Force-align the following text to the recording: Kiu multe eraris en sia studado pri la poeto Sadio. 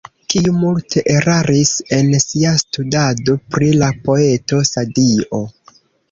Kiu 0.33 0.51
multe 0.59 1.01
eraris 1.15 1.73
en 1.97 2.07
sia 2.23 2.53
studado 2.61 3.35
pri 3.57 3.67
la 3.83 3.89
poeto 4.09 4.63
Sadio. 4.71 5.41